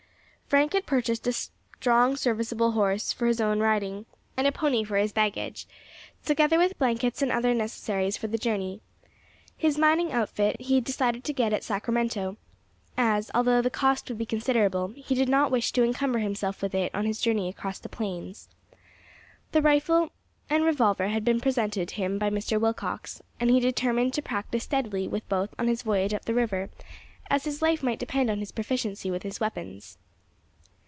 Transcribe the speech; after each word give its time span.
Frank 0.53 0.73
had 0.73 0.85
purchased 0.85 1.25
a 1.27 1.31
strong, 1.31 2.17
serviceable 2.17 2.71
horse 2.71 3.13
for 3.13 3.25
his 3.25 3.39
own 3.39 3.61
riding, 3.61 4.05
and 4.35 4.45
a 4.45 4.51
pony 4.51 4.83
for 4.83 4.97
his 4.97 5.13
baggage, 5.13 5.65
together 6.25 6.57
with 6.57 6.77
blankets 6.77 7.21
and 7.21 7.31
other 7.31 7.53
necessaries 7.53 8.17
for 8.17 8.27
the 8.27 8.37
journey. 8.37 8.81
His 9.55 9.77
mining 9.77 10.11
outfit 10.11 10.59
he 10.59 10.81
decided 10.81 11.23
to 11.23 11.31
get 11.31 11.53
at 11.53 11.63
Sacramento, 11.63 12.35
as, 12.97 13.31
although 13.33 13.61
the 13.61 13.69
cost 13.69 14.09
would 14.09 14.17
be 14.17 14.25
considerable, 14.25 14.89
he 14.97 15.15
did 15.15 15.29
not 15.29 15.51
wish 15.51 15.71
to 15.71 15.85
encumber 15.85 16.19
himself 16.19 16.61
with 16.61 16.75
it 16.75 16.93
on 16.93 17.05
his 17.05 17.21
journey 17.21 17.47
across 17.47 17.79
the 17.79 17.87
plains. 17.87 18.49
The 19.53 19.61
rifle 19.61 20.11
and 20.49 20.65
revolver 20.65 21.07
had 21.07 21.23
been 21.23 21.39
presented 21.39 21.91
him 21.91 22.19
by 22.19 22.29
Mr. 22.29 22.59
Willcox, 22.59 23.21
and 23.39 23.49
he 23.49 23.61
determined 23.61 24.13
to 24.15 24.21
practise 24.21 24.65
steadily 24.65 25.07
with 25.07 25.29
both 25.29 25.55
on 25.57 25.69
his 25.69 25.83
voyage 25.83 26.13
up 26.13 26.25
the 26.25 26.33
river, 26.33 26.69
as 27.29 27.45
his 27.45 27.61
life 27.61 27.81
might 27.81 27.99
depend 27.99 28.29
on 28.29 28.39
his 28.39 28.51
proficiency 28.51 29.09
with 29.09 29.23
his 29.23 29.39
weapons. 29.39 29.97